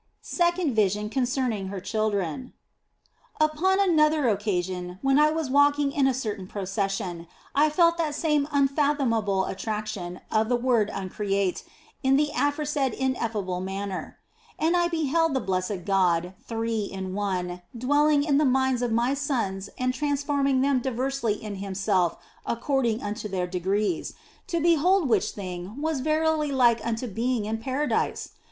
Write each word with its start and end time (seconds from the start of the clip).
SECOND 0.23 0.75
VISION 0.75 1.11
CONCERNING 1.11 1.67
HER 1.67 1.79
CHILDREN 1.79 2.53
UPON 3.39 3.79
another 3.79 4.27
occasion, 4.29 4.97
when 5.03 5.19
I 5.19 5.29
was 5.29 5.51
walking 5.51 5.91
in 5.91 6.07
a 6.07 6.13
certain 6.15 6.47
procession, 6.47 7.27
I 7.53 7.69
felt 7.69 7.99
that 7.99 8.15
same 8.15 8.47
unfathomable 8.51 9.45
attraction 9.45 10.19
of 10.31 10.49
the 10.49 10.55
Word 10.55 10.89
Uncreate 10.91 11.63
in 12.01 12.15
the 12.15 12.31
aforesaid 12.35 12.93
ineffable 12.95 13.61
manner. 13.61 14.17
And 14.57 14.75
I 14.75 14.87
beheld 14.87 15.35
the 15.35 15.39
blessed 15.39 15.85
God, 15.85 16.33
Three 16.47 16.85
in 16.85 17.13
One, 17.13 17.61
dwelling 17.77 18.23
in 18.23 18.39
the 18.39 18.43
minds 18.43 18.81
of 18.81 18.91
my 18.91 19.13
sons 19.13 19.69
and 19.77 19.93
transforming 19.93 20.61
them 20.61 20.79
diversely 20.79 21.33
in 21.35 21.57
Himself 21.57 22.17
according 22.43 23.03
unto 23.03 23.27
their 23.29 23.45
degrees, 23.45 24.15
to 24.47 24.59
behold 24.59 25.07
which 25.07 25.29
thing 25.29 25.79
was 25.79 25.99
verily 25.99 26.51
like 26.51 26.83
unto 26.83 27.05
being 27.05 27.45
in 27.45 27.59
Paradise 27.59 28.29